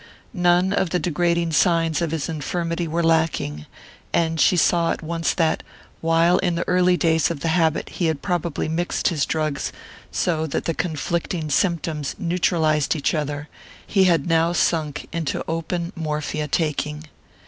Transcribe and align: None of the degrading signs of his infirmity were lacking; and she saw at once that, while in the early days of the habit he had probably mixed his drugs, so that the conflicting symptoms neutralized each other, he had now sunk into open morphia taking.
None 0.33 0.73
of 0.73 0.89
the 0.89 0.97
degrading 0.97 1.51
signs 1.51 2.01
of 2.01 2.09
his 2.09 2.27
infirmity 2.27 2.87
were 2.87 3.03
lacking; 3.03 3.67
and 4.11 4.41
she 4.41 4.57
saw 4.57 4.91
at 4.91 5.03
once 5.03 5.31
that, 5.35 5.61
while 5.99 6.39
in 6.39 6.55
the 6.55 6.67
early 6.67 6.97
days 6.97 7.29
of 7.29 7.41
the 7.41 7.49
habit 7.49 7.89
he 7.89 8.07
had 8.07 8.23
probably 8.23 8.67
mixed 8.67 9.09
his 9.09 9.27
drugs, 9.27 9.71
so 10.11 10.47
that 10.47 10.65
the 10.65 10.73
conflicting 10.73 11.51
symptoms 11.51 12.15
neutralized 12.17 12.95
each 12.95 13.13
other, 13.13 13.47
he 13.85 14.05
had 14.05 14.25
now 14.25 14.53
sunk 14.53 15.07
into 15.13 15.45
open 15.47 15.93
morphia 15.95 16.47
taking. 16.47 17.03